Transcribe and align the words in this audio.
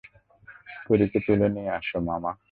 পরীকে 0.87 1.19
তুলে 1.19 1.47
নিয়ে 1.49 1.69
আসো, 1.69 1.97
মামা। 1.99 2.31